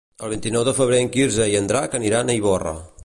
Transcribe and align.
El 0.27 0.31
vint-i-nou 0.33 0.63
de 0.69 0.73
febrer 0.77 1.01
en 1.05 1.11
Quirze 1.17 1.47
i 1.51 1.53
en 1.59 1.69
Drac 1.73 1.99
aniran 2.01 2.33
a 2.35 2.39
Ivorra. 2.39 2.75